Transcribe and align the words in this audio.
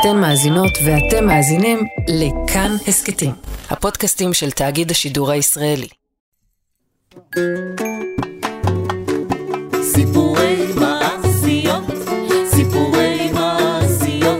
אתן 0.00 0.20
מאזינות 0.20 0.70
ואתם 0.84 1.26
מאזינים 1.26 1.78
לכאן 2.08 2.70
הסכתים, 2.88 3.30
הפודקאסטים 3.70 4.32
של 4.32 4.50
תאגיד 4.50 4.90
השידור 4.90 5.30
הישראלי. 5.30 5.88
סיפורי 9.82 10.66
מעשיות, 10.80 11.84
סיפורי 12.50 13.32
מעשיות, 13.32 14.38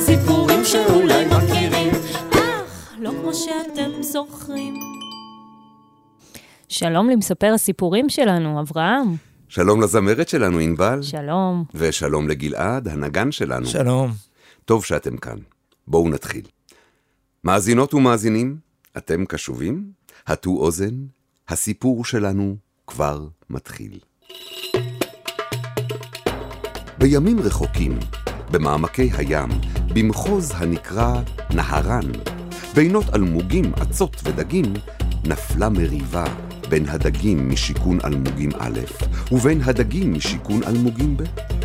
סיפורים 0.00 0.64
שאולי 0.64 1.24
מכירים, 1.24 1.92
אך 2.30 2.94
לא 2.98 3.10
כמו 3.10 3.34
שאתם 3.34 4.02
זוכרים. 4.02 4.74
שלום 6.68 7.10
למספר 7.10 7.52
הסיפורים 7.54 8.08
שלנו, 8.08 8.60
אברהם. 8.60 9.16
שלום 9.48 9.82
לזמרת 9.82 10.28
שלנו, 10.28 10.58
ענבל. 10.58 11.02
שלום. 11.02 11.64
ושלום 11.74 12.28
לגלעד, 12.28 12.88
הנגן 12.88 13.32
שלנו. 13.32 13.66
שלום. 13.66 14.27
טוב 14.68 14.84
שאתם 14.84 15.16
כאן. 15.16 15.38
בואו 15.86 16.08
נתחיל. 16.08 16.46
מאזינות 17.44 17.94
ומאזינים, 17.94 18.56
אתם 18.96 19.24
קשובים? 19.24 19.92
הטו 20.26 20.50
אוזן, 20.50 20.94
הסיפור 21.48 22.04
שלנו 22.04 22.56
כבר 22.86 23.26
מתחיל. 23.50 23.98
בימים 26.98 27.40
רחוקים, 27.40 27.98
במעמקי 28.50 29.10
הים, 29.12 29.48
במחוז 29.94 30.52
הנקרא 30.54 31.22
נהרן, 31.54 32.12
בינות 32.74 33.04
אלמוגים, 33.14 33.72
אצות 33.82 34.16
ודגים, 34.24 34.72
נפלה 35.24 35.68
מריבה 35.68 36.24
בין 36.68 36.88
הדגים 36.88 37.48
משיכון 37.48 37.98
אלמוגים 38.04 38.50
א', 38.58 38.80
ובין 39.32 39.60
הדגים 39.60 40.12
משיכון 40.14 40.62
אלמוגים 40.62 41.16
ב'. 41.16 41.57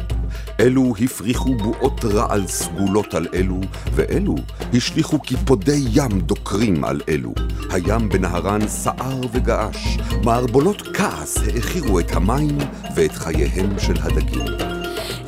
אלו 0.59 0.93
הפריחו 1.02 1.55
בועות 1.55 2.05
רעל 2.05 2.48
סגולות 2.48 3.13
על 3.13 3.27
אלו, 3.34 3.59
ואלו 3.95 4.35
השליכו 4.73 5.20
קיפודי 5.20 5.85
ים 5.94 6.22
דוקרים 6.22 6.83
על 6.83 7.02
אלו. 7.09 7.33
הים 7.72 8.09
בנהרן 8.09 8.67
סער 8.67 9.22
וגעש, 9.31 9.97
מערבולות 10.23 10.81
כעס 10.94 11.38
העכירו 11.38 12.00
את 12.00 12.16
המים 12.16 12.58
ואת 12.95 13.11
חייהם 13.11 13.80
של 13.80 13.94
הדגים. 14.02 14.45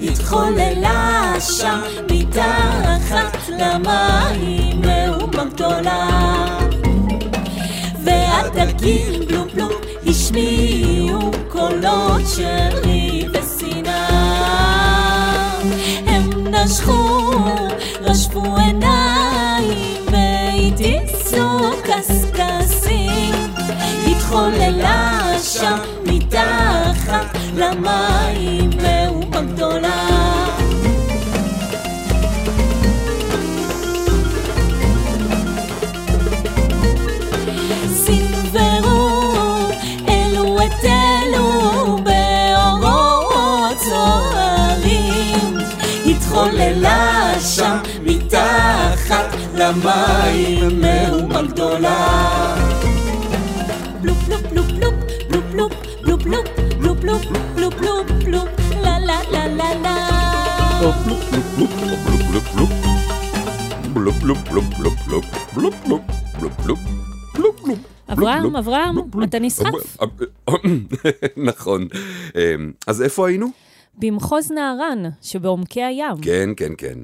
התחוללה 0.01 1.33
שם 1.39 1.81
מתחת 2.11 3.37
למים 3.49 4.81
מהומה 4.81 5.45
גדולה 5.45 6.57
והדגים 8.03 9.25
בלופ 9.27 9.53
בלופ 9.53 9.85
השמיעו 10.07 11.31
קולות 11.49 12.21
של 12.35 12.64
school. 16.67 17.04
למים 49.65 50.81
מהומה 50.81 51.41
גדולה 51.41 52.55
בלופ 54.01 54.17
בלופ 54.27 54.41
בלופ 54.41 54.65
בלופ 54.71 54.93
בלופ 55.29 55.73
בלופ 56.01 56.23
בלופ 56.23 56.23
בלופ 56.79 56.97
בלופ 56.99 57.25
בלופ 57.55 57.73
בלופ 57.73 58.11
בלופ 58.25 58.49
לה 58.81 58.99
לה 58.99 59.19
לה 59.31 59.47
לה 59.47 59.73
לה 59.73 60.09
בלופ 60.81 60.95
בלופ 61.01 61.31
בלופ 61.57 61.71
בלופ 63.93 64.17
בלופ 64.23 64.37
בלופ 64.49 64.67
בלופ 64.77 64.93
בלופ 65.55 65.75
בלופ 65.83 66.79
בלופ 67.35 67.59
בלופ 67.63 67.79
אברהם, 68.11 68.43
בלופ, 68.43 68.55
אברהם, 68.55 68.95
בלופ. 69.11 69.29
אתה 69.29 69.39
נסחף. 69.39 69.97
נכון. 71.37 71.87
אמ, 72.35 72.71
אז 72.87 73.01
איפה 73.01 73.27
היינו? 73.27 73.47
במחוז 73.97 74.51
נהרן, 74.51 75.03
שבעומקי 75.21 75.83
הים. 75.83 76.17
כן, 76.21 76.49
כן, 76.57 76.73
כן. 76.77 76.97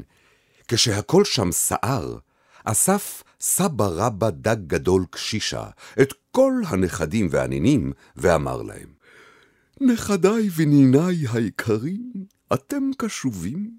כשהכל 0.68 1.26
שם 1.26 1.52
סער, 1.52 2.16
אסף 2.64 3.24
סבא 3.42 3.86
רבא 3.92 4.30
דג 4.30 4.58
גדול 4.68 5.06
קשישה 5.10 5.64
את 6.02 6.14
כל 6.32 6.54
הנכדים 6.68 7.28
והנינים, 7.32 7.92
ואמר 8.16 8.62
להם, 8.62 8.90
נכדיי 9.82 10.50
וניניי 10.56 11.28
היקרים, 11.34 12.12
אתם 12.54 12.84
קשובים? 12.98 13.72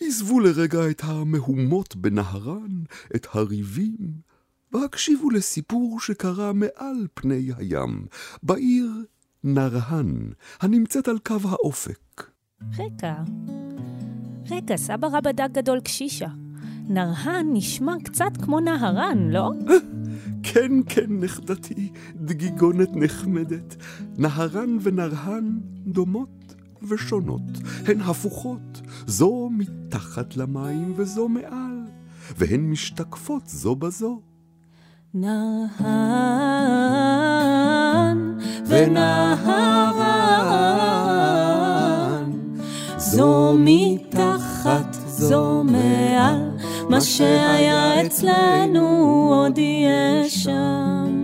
עזבו 0.00 0.40
לרגע 0.40 0.90
את 0.90 1.02
המהומות 1.04 1.96
בנהרן, 1.96 2.82
את 3.16 3.26
הריבים, 3.32 3.96
והקשיבו 4.72 5.30
לסיפור 5.30 6.00
שקרה 6.00 6.52
מעל 6.52 7.06
פני 7.14 7.50
הים, 7.56 8.06
בעיר 8.42 8.90
נרהן, 9.44 10.32
הנמצאת 10.60 11.08
על 11.08 11.18
קו 11.18 11.38
האופק. 11.44 12.30
רגע, 12.78 13.14
רגע, 14.50 14.76
סבא 14.76 15.08
רבא 15.12 15.32
דג 15.32 15.48
גדול 15.52 15.80
קשישה. 15.80 16.28
נרהן 16.88 17.46
נשמע 17.52 17.92
קצת 18.04 18.36
כמו 18.42 18.60
נהרן, 18.60 19.30
לא? 19.30 19.50
כן, 20.42 20.72
כן, 20.86 21.06
נכדתי, 21.08 21.92
דגיגונת 22.16 22.96
נחמדת. 22.96 23.76
נהרן 24.18 24.78
ונרהן 24.80 25.60
דומות 25.86 26.54
ושונות, 26.88 27.42
הן 27.86 28.00
הפוכות, 28.00 28.80
זו 29.06 29.50
מתחת 29.52 30.36
למים 30.36 30.92
וזו 30.96 31.28
מעל, 31.28 31.78
והן 32.38 32.70
משתקפות 32.70 33.48
זו 33.48 33.74
בזו. 33.76 34.20
נהן 35.14 35.72
ונהרן 38.66 39.92
זו 42.96 43.54
מתחת 43.58 44.96
זו 45.06 45.64
מעל 45.64 46.51
מה 46.92 47.00
שהיה 47.00 48.06
אצלנו 48.06 48.86
עוד 49.34 49.58
יהיה 49.58 50.28
שם 50.28 51.22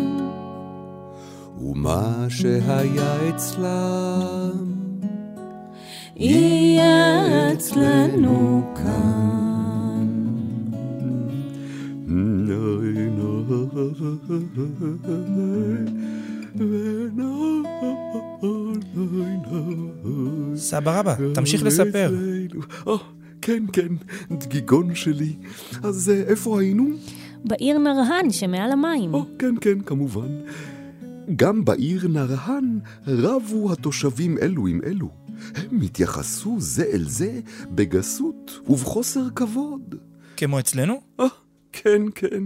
ומה 1.60 2.26
שהיה 2.28 3.28
אצלם, 3.28 4.74
יהיה 6.16 7.52
אצלנו 7.52 8.62
כאן 8.76 9.28
סבא 20.56 20.98
רבא, 20.98 21.14
תמשיך 21.34 21.62
לספר. 21.62 22.12
כן, 23.48 23.64
כן, 23.72 23.88
דגיגון 24.30 24.94
שלי. 24.94 25.36
אז 25.82 26.10
אה, 26.10 26.22
איפה 26.22 26.60
היינו? 26.60 26.84
בעיר 27.44 27.78
נרהן 27.78 28.30
שמעל 28.30 28.72
המים. 28.72 29.14
או, 29.14 29.24
כן, 29.38 29.54
כן, 29.60 29.80
כמובן. 29.80 30.28
גם 31.36 31.64
בעיר 31.64 32.08
נרהן 32.08 32.80
רבו 33.06 33.72
התושבים 33.72 34.38
אלו 34.38 34.66
עם 34.66 34.80
אלו. 34.86 35.10
הם 35.54 35.80
התייחסו 35.80 36.56
זה 36.58 36.84
אל 36.92 37.04
זה 37.08 37.40
בגסות 37.70 38.60
ובחוסר 38.68 39.30
כבוד. 39.34 39.94
כמו 40.36 40.58
אצלנו? 40.58 41.00
אה, 41.20 41.26
כן, 41.72 42.02
כן. 42.14 42.42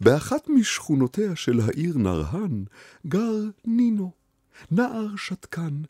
באחת 0.00 0.48
משכונותיה 0.48 1.36
של 1.36 1.60
העיר 1.60 1.98
נרהן 1.98 2.64
גר 3.06 3.36
נינו, 3.64 4.10
נער 4.70 5.06
שתקן. 5.16 5.82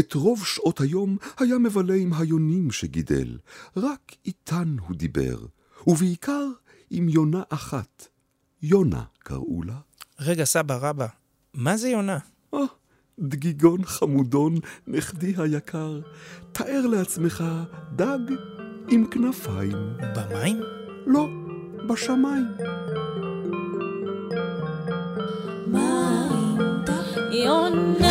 את 0.00 0.12
רוב 0.14 0.44
שעות 0.46 0.80
היום 0.80 1.16
היה 1.38 1.58
מבלה 1.58 1.94
עם 1.94 2.12
היונים 2.12 2.70
שגידל. 2.70 3.38
רק 3.76 4.12
איתן 4.26 4.76
הוא 4.88 4.96
דיבר, 4.96 5.46
ובעיקר 5.86 6.46
עם 6.90 7.08
יונה 7.08 7.42
אחת. 7.48 8.06
יונה 8.62 9.02
קראו 9.18 9.62
לה. 9.62 9.78
רגע, 10.20 10.44
סבא 10.44 10.78
רבא, 10.80 11.06
מה 11.54 11.76
זה 11.76 11.88
יונה? 11.88 12.18
אה, 12.54 12.58
דגיגון 13.18 13.84
חמודון, 13.84 14.54
נכדי 14.86 15.34
היקר. 15.36 16.00
תאר 16.52 16.86
לעצמך 16.86 17.44
דג 17.96 18.18
עם 18.88 19.06
כנפיים. 19.06 19.76
במים? 20.16 20.60
לא, 21.06 21.28
בשמיים. 21.88 22.46
מים, 25.66 26.58
יונה, 27.32 28.09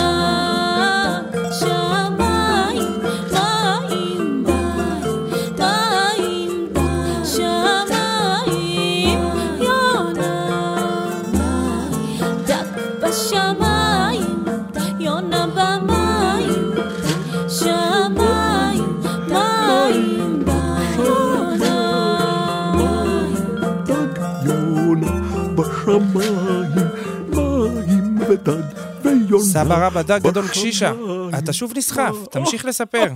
המים, 25.89 26.88
מים 27.30 28.19
ודד 28.30 28.63
ויונה. 29.03 29.44
סבא 29.44 29.88
רבא, 29.88 30.01
דג 30.01 30.19
גדול. 30.24 30.47
קשישה. 30.47 30.94
אתה 31.38 31.53
שוב 31.53 31.74
נסחף, 31.75 32.15
תמשיך 32.31 32.65
לספר. 32.65 33.07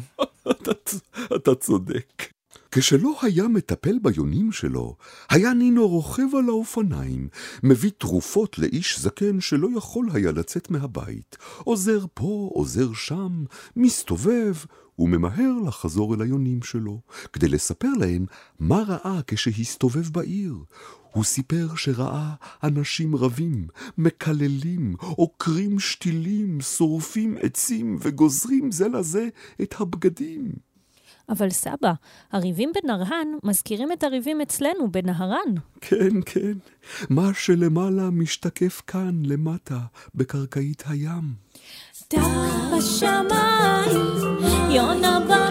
אתה 1.35 1.55
צודק. 1.55 2.32
כשלא 2.75 3.19
היה 3.21 3.47
מטפל 3.47 3.99
ביונים 3.99 4.51
שלו, 4.51 4.95
היה 5.29 5.53
נינו 5.53 5.87
רוכב 5.87 6.35
על 6.39 6.49
האופניים, 6.49 7.27
מביא 7.63 7.91
תרופות 7.97 8.59
לאיש 8.59 8.99
זקן 8.99 9.41
שלא 9.41 9.69
יכול 9.77 10.07
היה 10.13 10.31
לצאת 10.31 10.71
מהבית, 10.71 11.37
עוזר 11.57 12.05
פה, 12.13 12.49
עוזר 12.53 12.93
שם, 12.93 13.43
מסתובב, 13.75 14.55
וממהר 14.99 15.51
לחזור 15.67 16.15
אל 16.15 16.21
היונים 16.21 16.63
שלו, 16.63 17.01
כדי 17.33 17.47
לספר 17.47 17.91
להם 17.99 18.25
מה 18.59 18.83
ראה 18.87 19.19
כשהסתובב 19.27 20.09
בעיר. 20.09 20.55
הוא 21.11 21.23
סיפר 21.23 21.75
שראה 21.75 22.33
אנשים 22.63 23.15
רבים, 23.15 23.67
מקללים, 23.97 24.95
עוקרים 24.99 25.79
שתילים, 25.79 26.61
שורפים 26.61 27.37
עצים 27.41 27.97
וגוזרים 28.01 28.71
זה 28.71 28.87
לזה 28.87 29.27
את 29.61 29.75
הבגדים. 29.79 30.72
אבל 31.29 31.49
סבא, 31.49 31.93
הריבים 32.31 32.71
בנרהן 32.83 33.27
מזכירים 33.43 33.91
את 33.91 34.03
הריבים 34.03 34.41
אצלנו 34.41 34.91
בנהרן. 34.91 35.55
כן, 35.81 36.21
כן, 36.25 36.53
מה 37.09 37.29
שלמעלה 37.33 38.09
משתקף 38.09 38.81
כאן 38.87 39.23
למטה, 39.25 39.79
בקרקעית 40.15 40.83
הים. 40.87 41.33
דג 42.13 42.19
בשמיים, 42.77 43.97
יונה 44.69 45.19
במים, 45.19 45.42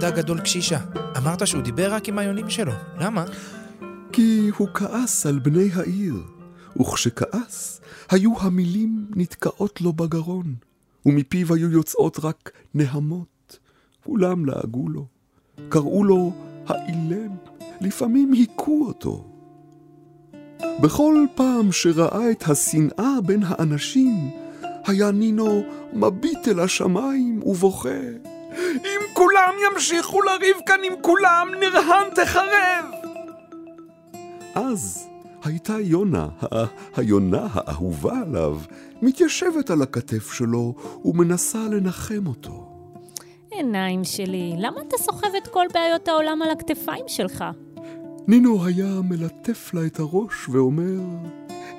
דג 0.00 0.16
גדול 0.16 0.40
קשישה. 0.40 0.78
אמרת 1.16 1.46
שהוא 1.46 1.62
דיבר 1.62 1.94
רק 1.94 2.08
עם 2.08 2.18
היונים 2.18 2.50
שלו. 2.50 2.72
למה? 3.00 3.24
כי 4.12 4.50
הוא 4.56 4.68
כעס 4.74 5.26
על 5.26 5.38
בני 5.38 5.68
העיר, 5.74 6.14
וכשכעס, 6.80 7.80
היו 8.10 8.40
המילים 8.40 9.06
נתקעות 9.16 9.80
לו 9.80 9.92
בגרון, 9.92 10.54
ומפיו 11.06 11.54
היו 11.54 11.70
יוצאות 11.70 12.18
רק 12.22 12.50
נהמות. 12.74 13.58
כולם 14.04 14.44
לעגו 14.44 14.88
לו, 14.88 15.06
קראו 15.68 16.04
לו 16.04 16.32
האילם, 16.66 17.30
לפעמים 17.80 18.32
היכו 18.32 18.84
אותו. 18.86 19.24
בכל 20.82 21.26
פעם 21.34 21.72
שראה 21.72 22.30
את 22.30 22.48
השנאה 22.48 23.14
בין 23.26 23.42
האנשים, 23.46 24.30
היה 24.86 25.10
נינו 25.10 25.62
מביט 25.92 26.48
אל 26.48 26.60
השמיים 26.60 27.42
ובוכה. 27.42 28.00
כולם 29.18 29.54
ימשיכו 29.66 30.22
לריב 30.22 30.56
כאן 30.66 30.78
עם 30.84 30.92
כולם, 31.02 31.48
נרהן 31.60 32.10
תחרב! 32.14 32.84
אז 34.54 35.08
הייתה 35.44 35.74
יונה, 35.80 36.28
ה- 36.42 36.64
היונה 36.96 37.46
האהובה 37.52 38.12
עליו, 38.26 38.58
מתיישבת 39.02 39.70
על 39.70 39.82
הכתף 39.82 40.32
שלו 40.32 40.74
ומנסה 41.04 41.58
לנחם 41.58 42.26
אותו. 42.26 42.68
עיניים 43.50 44.04
שלי, 44.04 44.54
למה 44.58 44.80
אתה 44.88 44.96
סוחב 44.98 45.34
את 45.42 45.48
כל 45.48 45.66
בעיות 45.74 46.08
העולם 46.08 46.42
על 46.42 46.50
הכתפיים 46.50 47.04
שלך? 47.06 47.44
נינו 48.28 48.64
היה 48.66 49.00
מלטף 49.04 49.74
לה 49.74 49.86
את 49.86 49.98
הראש 49.98 50.48
ואומר, 50.48 51.00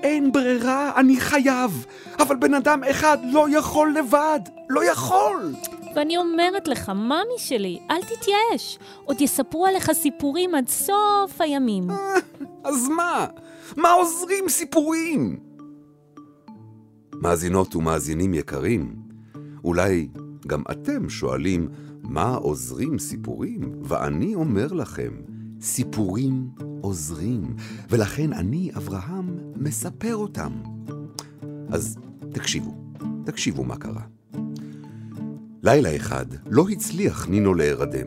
אין 0.03 0.31
ברירה, 0.31 0.91
אני 0.95 1.19
חייב, 1.19 1.85
אבל 2.19 2.35
בן 2.35 2.53
אדם 2.53 2.83
אחד 2.83 3.17
לא 3.31 3.57
יכול 3.57 3.95
לבד, 3.97 4.39
לא 4.69 4.91
יכול! 4.91 5.53
ואני 5.95 6.17
אומרת 6.17 6.67
לך, 6.67 6.89
ממי 6.89 7.37
שלי, 7.37 7.79
אל 7.91 8.01
תתייאש. 8.01 8.79
עוד 9.05 9.21
יספרו 9.21 9.65
עליך 9.65 9.91
סיפורים 9.91 10.55
עד 10.55 10.67
סוף 10.67 11.41
הימים. 11.41 11.87
אז 12.63 12.87
מה? 12.87 13.25
מה 13.77 13.91
עוזרים 13.91 14.49
סיפורים? 14.49 15.39
מאזינות 17.13 17.75
ומאזינים 17.75 18.33
יקרים, 18.33 18.95
אולי 19.63 20.07
גם 20.47 20.63
אתם 20.71 21.09
שואלים 21.09 21.67
מה 22.03 22.35
עוזרים 22.35 22.99
סיפורים, 22.99 23.71
ואני 23.83 24.35
אומר 24.35 24.67
לכם, 24.67 25.11
סיפורים 25.61 26.49
עוזרים, 26.81 27.55
ולכן 27.89 28.33
אני, 28.33 28.71
אברהם, 28.77 29.37
מספר 29.55 30.15
אותם. 30.15 30.51
אז 31.69 31.97
תקשיבו, 32.31 32.73
תקשיבו 33.25 33.63
מה 33.63 33.75
קרה. 33.75 34.01
לילה 35.63 35.95
אחד 35.95 36.25
לא 36.49 36.65
הצליח 36.69 37.27
נינו 37.27 37.53
להירדם. 37.53 38.05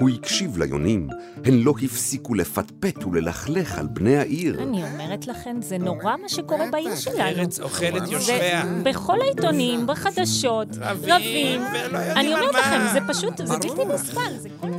הוא 0.00 0.10
הקשיב 0.10 0.58
ליונים, 0.58 1.08
הן 1.44 1.54
לא 1.54 1.74
הפסיקו 1.82 2.34
לפטפט 2.34 3.04
וללכלך 3.04 3.78
על 3.78 3.86
בני 3.86 4.16
העיר. 4.16 4.62
אני 4.62 4.84
אומרת 4.92 5.26
לכם, 5.26 5.56
זה 5.62 5.78
נורא 5.78 6.16
מה 6.22 6.28
שקורה 6.28 6.70
בעיר 6.72 6.96
שלנו. 6.96 7.18
ארץ 7.20 7.60
אוכלת 7.60 8.06
זה 8.06 8.12
יושביה. 8.12 8.64
בכל 8.82 9.20
העיתונים, 9.20 9.86
בחדשות, 9.86 10.68
רבים, 10.80 11.60
אני 11.92 12.34
אומרת. 12.34 12.54
לכם, 12.54 12.80
זה 12.92 12.98
פשוט, 13.08 13.36
זה 13.36 13.58
בלתי 13.58 13.84
נסבל. 13.94 14.32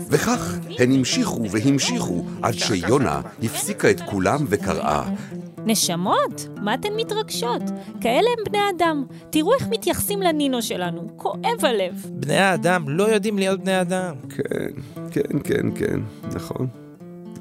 וכך 0.10 0.57
הן 0.80 0.92
המשיכו 0.92 1.42
והמשיכו 1.52 2.25
עד 2.42 2.54
שיונה 2.54 3.22
הפסיקה 3.44 3.92
את 3.92 4.02
כולם 4.02 4.46
וקראה. 4.50 5.10
נשמות, 5.66 6.48
מה 6.62 6.74
אתן 6.74 6.90
מתרגשות? 6.96 7.62
כאלה 8.02 8.28
הם 8.38 8.44
בני 8.50 8.60
אדם. 8.78 9.06
תראו 9.30 9.54
איך 9.54 9.68
מתייחסים 9.69 10.21
לנינו 10.21 10.62
שלנו. 10.62 11.07
כואב 11.16 11.59
הלב. 11.66 12.06
בני 12.09 12.38
האדם 12.38 12.90
לא 12.90 13.04
יודעים 13.04 13.38
להיות 13.38 13.59
בני 13.59 13.81
אדם. 13.81 14.16
כן, 14.30 14.68
כן, 15.12 15.40
כן, 15.44 15.76
כן, 15.76 16.00
נכון, 16.35 16.68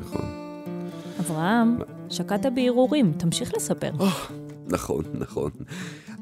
נכון. 0.00 0.24
אברהם, 1.20 1.78
שקעת 2.10 2.46
בהרהורים, 2.54 3.12
תמשיך 3.16 3.54
לספר. 3.56 3.90
נכון, 4.66 5.04
נכון. 5.14 5.50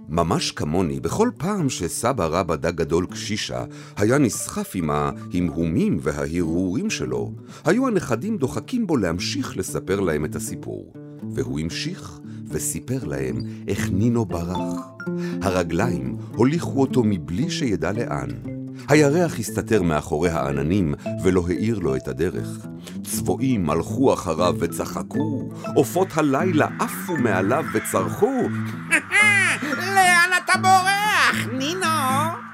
ממש 0.09 0.52
כמוני, 0.52 1.00
בכל 1.00 1.30
פעם 1.37 1.71
שסבא 1.71 2.26
רבא 2.26 2.56
דג 2.56 2.75
גדול 2.75 3.06
קשישה 3.06 3.64
היה 3.97 4.18
נסחף 4.18 4.73
עם 4.75 4.90
ההמהומים 4.90 5.99
וההרהורים 6.02 6.90
שלו, 6.90 7.32
היו 7.64 7.88
הנכדים 7.88 8.37
דוחקים 8.37 8.87
בו 8.87 8.97
להמשיך 8.97 9.56
לספר 9.56 10.00
להם 10.00 10.25
את 10.25 10.37
הסיפור. 10.37 10.92
והוא 11.35 11.61
המשיך 11.61 12.21
וסיפר 12.49 13.04
להם 13.04 13.38
איך 13.68 13.90
נינו 13.90 14.25
ברח. 14.25 14.80
הרגליים 15.42 16.16
הוליכו 16.35 16.80
אותו 16.80 17.02
מבלי 17.04 17.50
שידע 17.50 17.92
לאן. 17.92 18.28
הירח 18.88 19.38
הסתתר 19.38 19.82
מאחורי 19.82 20.30
העננים 20.30 20.94
ולא 21.25 21.44
האיר 21.49 21.78
לו 21.78 21.97
את 21.97 22.09
הדרך. 22.09 22.66
צבועים 23.04 23.71
הלכו 23.71 24.14
אחריו 24.14 24.54
וצחקו, 24.59 25.50
עופות 25.75 26.09
הלילה 26.14 26.68
עפו 26.80 27.16
מעליו 27.16 27.64
וצרחו. 27.75 28.32
אתה 30.52 30.61
בורח, 30.61 31.47
נינו? 31.59 31.87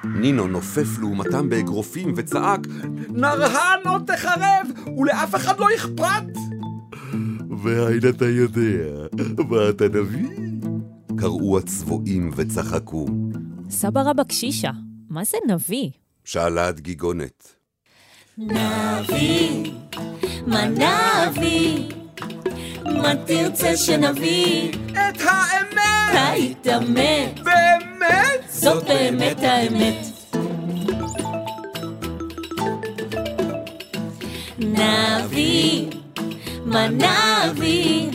נינו 0.04 0.46
נופף 0.46 0.98
לעומתם 0.98 1.48
באגרופים 1.48 2.14
וצעק, 2.16 2.60
נרהן 3.08 3.80
עוד 3.88 4.02
תחרב, 4.06 4.66
ולאף 4.98 5.34
אחד 5.34 5.58
לא 5.58 5.66
אכפת! 5.76 6.24
והאין 7.62 8.08
אתה 8.08 8.24
יודע, 8.24 9.06
מה 9.48 9.68
אתה 9.68 9.84
נביא? 9.88 10.28
קראו 11.16 11.58
הצבועים 11.58 12.30
וצחקו. 12.36 13.06
סבא 13.70 14.00
רבא 14.00 14.24
קשישה, 14.24 14.70
מה 15.10 15.24
זה 15.24 15.36
נביא? 15.48 15.90
שאלה 16.24 16.66
הדגיגונת. 16.66 17.54
נביא, 18.38 19.72
מה 20.46 20.64
נביא? 20.64 21.88
מה 22.84 23.12
תרצה 23.26 23.76
שנביא? 23.76 24.72
את 24.92 25.20
האמת! 25.20 25.47
היית 26.12 26.66
מת, 26.66 27.40
באמת? 27.44 28.44
זאת 28.48 28.84
באמת 28.84 29.36
האמת. 29.42 30.06
נביא, 34.58 35.86
מה 36.64 36.86
נביא? 36.88 38.10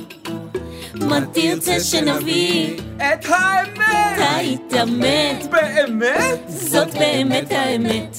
מה 0.96 1.20
תרצה 1.34 1.80
שנביא? 1.80 2.74
את 2.98 3.26
האמת! 3.26 4.18
היית 4.18 4.74
מת, 4.74 5.46
באמת? 5.52 6.40
זאת 6.48 6.94
באמת 6.94 7.52
האמת. 7.52 8.18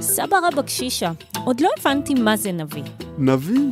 סבא 0.00 0.36
רבא 0.48 0.62
קשישה, 0.62 1.10
עוד 1.44 1.60
לא 1.60 1.70
הבנתי 1.80 2.14
מה 2.14 2.36
זה 2.36 2.52
נביא. 2.52 2.82
נביא. 3.18 3.70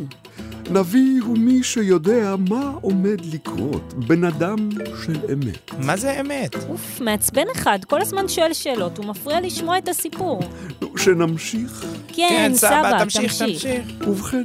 נביא 0.71 1.23
הוא 1.23 1.39
מי 1.39 1.63
שיודע 1.63 2.35
מה 2.49 2.73
עומד 2.81 3.21
לקרות, 3.33 3.95
בן 3.95 4.25
אדם 4.25 4.69
של 5.05 5.17
אמת. 5.33 5.71
מה 5.79 5.97
זה 5.97 6.21
אמת? 6.21 6.55
אוף, 6.69 7.01
מעצבן 7.01 7.47
אחד, 7.53 7.79
כל 7.87 8.01
הזמן 8.01 8.29
שואל 8.29 8.53
שאלות, 8.53 8.99
הוא 8.99 9.07
מפריע 9.07 9.41
לשמוע 9.41 9.79
את 9.79 9.89
הסיפור. 9.89 10.41
נו, 10.83 10.99
שנמשיך. 10.99 11.87
כן, 12.09 12.53
סבא, 12.55 12.99
תמשיך, 12.99 13.39
תמשיך. 13.39 13.87
ובכן, 14.09 14.43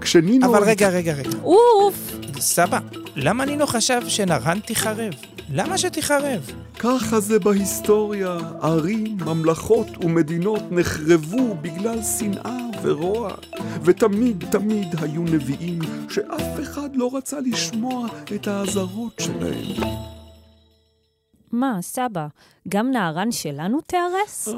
כשנינו... 0.00 0.46
אבל 0.46 0.62
רגע, 0.62 0.88
רגע, 0.88 1.14
רגע. 1.14 1.38
אוף, 1.42 2.16
סבא, 2.38 2.78
למה 3.16 3.44
נינו 3.44 3.66
חשב 3.66 4.00
שנרהן 4.08 4.60
תיחרב? 4.60 5.12
למה 5.52 5.78
שתיחרב? 5.78 6.50
ככה 6.78 7.20
זה 7.20 7.38
בהיסטוריה. 7.38 8.38
ערים, 8.62 9.16
ממלכות 9.26 10.04
ומדינות 10.04 10.62
נחרבו 10.70 11.56
בגלל 11.62 11.98
שנאה 12.18 12.69
ורוע. 12.82 13.34
ותמיד 13.84 14.44
תמיד 14.50 14.86
היו 15.02 15.22
נביאים 15.22 15.78
שאף 16.08 16.60
אחד 16.62 16.96
לא 16.96 17.10
רצה 17.16 17.40
לשמוע 17.40 18.08
את 18.34 18.46
האזהרות 18.46 19.20
שלהם. 19.20 19.90
מה, 21.52 21.78
סבא, 21.82 22.26
גם 22.68 22.90
נערן 22.90 23.32
שלנו 23.32 23.80
תיהרס? 23.80 24.48
אה, 24.48 24.54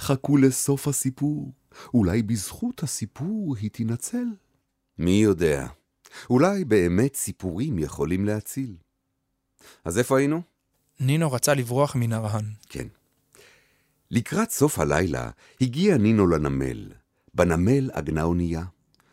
חכו 0.00 0.36
לסוף 0.36 0.88
הסיפור. 0.88 1.52
אולי 1.94 2.22
בזכות 2.22 2.82
הסיפור 2.82 3.56
היא 3.60 3.70
תינצל. 3.70 4.26
מי 4.98 5.10
יודע? 5.10 5.66
אולי 6.30 6.64
באמת 6.64 7.14
סיפורים 7.14 7.78
יכולים 7.78 8.24
להציל. 8.24 8.76
אז 9.84 9.98
איפה 9.98 10.18
היינו? 10.18 10.42
נינו 11.00 11.32
רצה 11.32 11.54
לברוח 11.54 11.96
מנרהן. 11.96 12.44
כן. 12.68 12.86
לקראת 14.10 14.50
סוף 14.50 14.78
הלילה 14.78 15.30
הגיע 15.60 15.96
נינו 15.96 16.26
לנמל. 16.26 16.92
בנמל 17.38 17.90
עגנה 17.92 18.22
אונייה. 18.22 18.64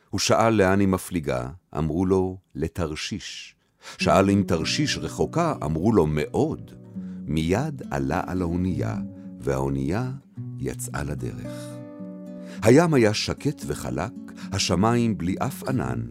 הוא 0.10 0.20
שאל 0.20 0.54
לאן 0.54 0.80
היא 0.80 0.88
מפליגה, 0.88 1.48
אמרו 1.78 2.06
לו, 2.06 2.38
לתרשיש. 2.56 3.56
שאל 3.98 4.30
אם 4.30 4.44
תרשיש 4.48 4.98
רחוקה, 4.98 5.54
אמרו 5.64 5.94
לו, 5.94 6.06
מאוד. 6.06 6.72
מיד 7.26 7.82
עלה 7.92 8.22
על 8.28 8.42
האונייה, 8.42 8.98
והאונייה 9.40 10.12
יצאה 10.60 11.04
לדרך. 11.04 11.68
הים 12.62 12.94
היה 12.94 13.14
שקט 13.14 13.64
וחלק, 13.68 14.14
השמיים 14.52 15.18
בלי 15.18 15.36
אף 15.40 15.64
ענן. 15.64 16.02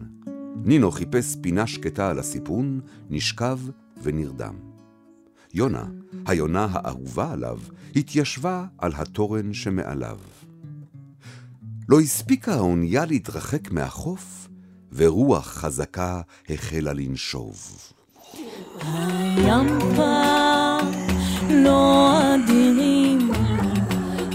נינו 0.63 0.91
חיפש 0.91 1.35
פינה 1.41 1.67
שקטה 1.67 2.09
על 2.09 2.19
הסיפון, 2.19 2.81
נשכב 3.09 3.59
ונרדם. 4.03 4.55
יונה, 5.53 5.85
היונה 6.25 6.67
האהובה 6.71 7.31
עליו, 7.31 7.59
התיישבה 7.95 8.65
על 8.77 8.91
התורן 8.95 9.53
שמעליו. 9.53 10.19
לא 11.89 11.99
הספיקה 11.99 12.53
האונייה 12.53 13.05
להתרחק 13.05 13.71
מהחוף, 13.71 14.47
ורוח 14.93 15.47
חזקה 15.47 16.21
החלה 16.49 16.93
לנשוב. 16.93 17.77
הים 18.81 19.79
כבר 19.79 20.77
לא 21.49 22.11
אדירים, 22.35 23.31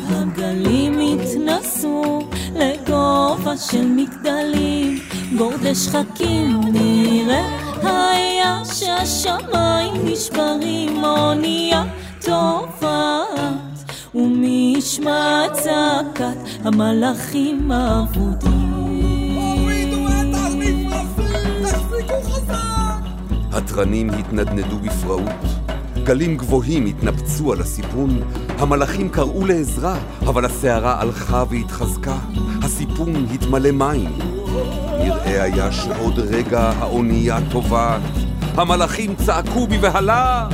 הגלים 0.09 0.99
התנסו 0.99 2.28
לגובה 2.54 3.57
של 3.57 3.87
מגדלים, 3.87 4.99
גורדי 5.38 5.75
שחקים 5.75 6.61
נראה 6.73 7.61
היה 7.83 8.62
שהשמיים 8.64 9.95
נשברים, 10.04 11.04
אונייה 11.04 11.85
טובעת, 12.21 13.70
ומי 14.14 14.75
ישמע 14.79 15.43
צעקת 15.52 16.64
המלאכים 16.64 17.71
האבודים. 17.71 18.61
התרנים 23.52 24.11
התנדנדו 24.11 24.79
בפראות, 24.79 25.29
גלים 26.05 26.37
גבוהים 26.37 26.87
התנפצו 26.87 27.52
על 27.52 27.61
הסיפון, 27.61 28.21
המלאכים 28.59 29.09
קראו 29.09 29.47
לעזרה, 29.47 29.99
אבל 30.21 30.45
הסערה 30.45 31.00
הלכה 31.00 31.45
והתחזקה, 31.50 32.17
הסיפון 32.62 33.26
התמלא 33.35 33.71
מים. 33.71 34.19
נראה 34.99 35.43
היה 35.43 35.73
שעוד 35.73 36.19
רגע 36.19 36.73
האונייה 36.79 37.38
טובעת, 37.50 38.00
המלאכים 38.55 39.14
צעקו 39.14 39.67
בבהלה. 39.67 40.49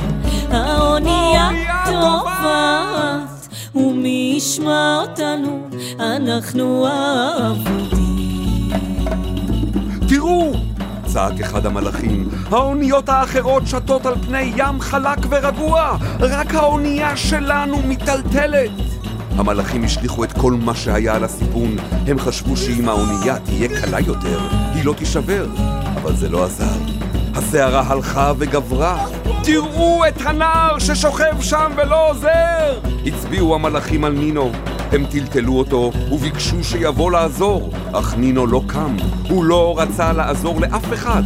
האונייה 0.51 1.49
טובעת, 1.85 3.36
ומי 3.77 4.33
ישמע 4.37 5.01
אותנו? 5.01 5.67
אנחנו 5.99 6.87
האבודים. 6.87 8.07
תראו! 10.09 10.53
צעק 11.05 11.39
אחד 11.39 11.65
המלאכים, 11.65 12.29
האוניות 12.51 13.09
האחרות 13.09 13.67
שטות 13.67 14.05
על 14.05 14.15
פני 14.27 14.51
ים 14.57 14.79
חלק 14.79 15.17
ורגוע, 15.29 15.97
רק 16.19 16.53
האונייה 16.53 17.17
שלנו 17.17 17.77
מיטלטלת. 17.81 18.71
המלאכים 19.31 19.83
השליכו 19.83 20.23
את 20.23 20.31
כל 20.31 20.53
מה 20.53 20.75
שהיה 20.75 21.15
על 21.15 21.23
הסיפון, 21.23 21.75
הם 22.07 22.19
חשבו 22.19 22.57
שאם 22.57 22.89
האונייה 22.89 23.39
תהיה 23.39 23.81
קלה 23.81 23.99
יותר, 23.99 24.39
היא 24.73 24.85
לא 24.85 24.93
תישבר, 24.93 25.47
אבל 26.01 26.15
זה 26.15 26.29
לא 26.29 26.45
עזר. 26.45 26.96
הסערה 27.37 27.83
הלכה 27.87 28.33
וגברה. 28.37 29.05
תראו 29.43 30.07
את 30.07 30.21
הנער 30.25 30.79
ששוכב 30.79 31.41
שם 31.41 31.71
ולא 31.75 32.09
עוזר! 32.09 32.79
הצביעו 33.05 33.55
המלאכים 33.55 34.03
על 34.03 34.13
נינו. 34.13 34.51
הם 34.91 35.05
טלטלו 35.05 35.53
אותו 35.53 35.91
וביקשו 36.11 36.63
שיבוא 36.63 37.11
לעזור, 37.11 37.71
אך 37.93 38.17
נינו 38.17 38.47
לא 38.47 38.61
קם, 38.67 38.97
הוא 39.29 39.43
לא 39.43 39.75
רצה 39.77 40.13
לעזור 40.13 40.61
לאף 40.61 40.93
אחד. 40.93 41.23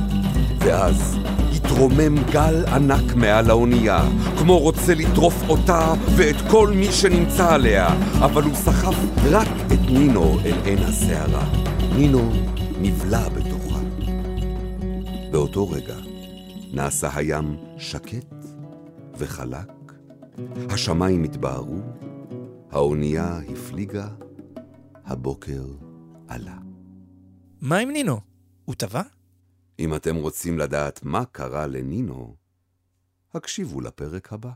ואז 0.58 1.18
התרומם 1.56 2.24
גל 2.32 2.65
ענק 2.65 3.15
מעל 3.15 3.50
האונייה, 3.50 4.01
כמו 4.38 4.60
רוצה 4.60 4.96
לטרוף 4.96 5.50
אותה 5.50 5.94
ואת 6.15 6.36
כל 6.50 6.72
מי 6.75 6.91
שנמצא 6.91 7.53
עליה, 7.53 7.88
אבל 8.20 8.44
הוא 8.44 8.56
סחף 8.56 8.96
רק 9.30 9.48
את 9.74 9.89
נינו 9.89 10.38
אל 10.46 10.56
עין 10.63 10.84
הסערה. 10.84 11.44
נינו 11.96 12.32
נבלע 12.82 13.30
בתוכה. 13.30 13.50
באותו 15.32 15.70
רגע 15.70 15.98
נעשה 16.74 17.18
הים 17.18 17.58
שקט 17.78 18.34
וחלק, 19.18 19.94
השמיים 20.70 21.24
התבהרו, 21.24 21.80
האונייה 22.72 23.40
הפליגה, 23.54 24.08
הבוקר 25.06 25.66
עלה. 26.28 26.58
מה 27.62 27.78
עם 27.78 27.92
נינו? 27.92 28.20
הוא 28.66 28.76
טבע? 28.76 29.02
אם 29.80 29.96
אתם 29.96 30.16
רוצים 30.16 30.60
לדעת 30.60 31.04
מה 31.04 31.26
קרה 31.26 31.68
לנינו, 31.68 32.36
הקשיבו 33.34 33.82
לפרק 33.82 34.34
הבא. 34.34 34.52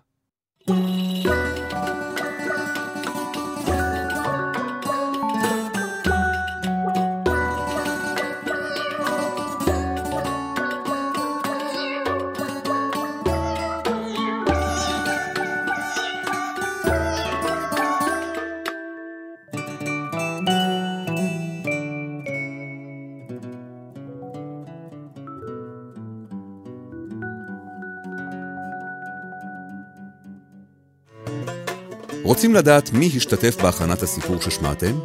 רוצים 32.25 32.55
לדעת 32.55 32.94
מי 32.94 33.12
השתתף 33.17 33.55
בהכנת 33.62 34.03
הסיפור 34.03 34.41
ששמעתם? 34.41 35.00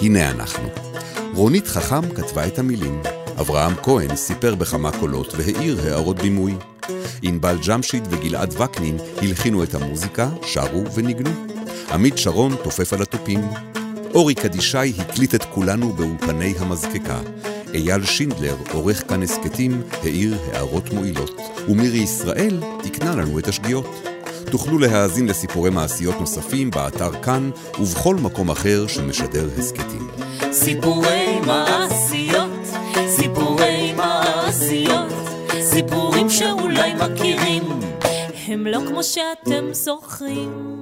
הנה 0.00 0.30
אנחנו. 0.30 0.68
רונית 1.34 1.66
חכם 1.66 2.14
כתבה 2.14 2.46
את 2.46 2.58
המילים. 2.58 3.02
אברהם 3.40 3.72
כהן 3.82 4.16
סיפר 4.16 4.54
בכמה 4.54 4.90
קולות 5.00 5.32
והעיר 5.36 5.80
הערות 5.80 6.18
בימוי. 6.22 6.54
ענבל 7.22 7.56
ג'משיד 7.66 8.06
וגלעד 8.10 8.60
וקנין 8.60 8.96
הלחינו 9.22 9.62
את 9.62 9.74
המוזיקה, 9.74 10.28
שרו 10.42 10.84
וניגנו. 10.94 11.30
עמית 11.92 12.18
שרון 12.18 12.56
תופף 12.64 12.92
על 12.92 13.02
התופים. 13.02 13.40
אורי 14.14 14.34
קדישאי 14.34 14.92
הקליט 14.98 15.34
את 15.34 15.44
כולנו 15.44 15.92
באולפני 15.92 16.54
המזקקה. 16.58 17.20
אייל 17.74 18.04
שינדלר, 18.04 18.56
עורך 18.72 19.08
כאן 19.08 19.22
הסכתים, 19.22 19.82
העיר 20.02 20.38
הערות 20.52 20.92
מועילות. 20.92 21.40
ומירי 21.68 21.98
ישראל 21.98 22.62
תיקנה 22.82 23.16
לנו 23.16 23.38
את 23.38 23.48
השגיאות. 23.48 24.15
תוכלו 24.50 24.78
להאזין 24.78 25.26
לסיפורי 25.26 25.70
מעשיות 25.70 26.20
נוספים 26.20 26.70
באתר 26.70 27.22
כאן 27.22 27.50
ובכל 27.80 28.14
מקום 28.14 28.50
אחר 28.50 28.86
שמשדר 28.86 29.48
הסכתים. 29.58 30.08
סיפורי 30.52 31.40
מעשיות, 31.46 32.66
סיפורי 33.08 33.92
מעשיות, 33.92 35.12
סיפורים 35.60 36.30
שאולי 36.30 36.92
מכירים, 36.94 37.62
הם 38.46 38.66
לא 38.66 38.78
כמו 38.88 39.02
שאתם 39.02 39.64
זוכרים. 39.72 40.75